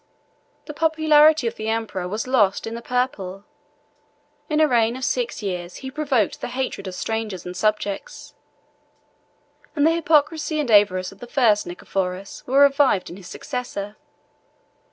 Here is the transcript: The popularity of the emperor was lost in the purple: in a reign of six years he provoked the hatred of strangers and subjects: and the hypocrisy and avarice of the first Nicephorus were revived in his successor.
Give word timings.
The 0.65 0.73
popularity 0.73 1.45
of 1.45 1.57
the 1.57 1.69
emperor 1.69 2.07
was 2.07 2.25
lost 2.25 2.65
in 2.65 2.73
the 2.73 2.81
purple: 2.81 3.43
in 4.49 4.59
a 4.59 4.67
reign 4.67 4.95
of 4.95 5.05
six 5.05 5.43
years 5.43 5.75
he 5.85 5.91
provoked 5.91 6.41
the 6.41 6.47
hatred 6.47 6.87
of 6.87 6.95
strangers 6.95 7.45
and 7.45 7.55
subjects: 7.55 8.33
and 9.75 9.85
the 9.85 9.91
hypocrisy 9.91 10.59
and 10.59 10.71
avarice 10.71 11.11
of 11.11 11.19
the 11.19 11.27
first 11.27 11.67
Nicephorus 11.67 12.43
were 12.47 12.61
revived 12.61 13.11
in 13.11 13.17
his 13.17 13.27
successor. 13.27 13.95